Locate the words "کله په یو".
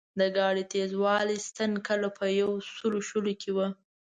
1.87-2.51